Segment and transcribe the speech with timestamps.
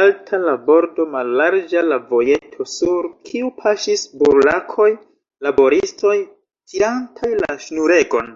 [0.00, 4.90] Alta la bordo, mallarĝa la vojeto, sur kiu paŝis burlakoj,
[5.48, 6.14] laboristoj,
[6.74, 8.32] tirantaj la ŝnuregon.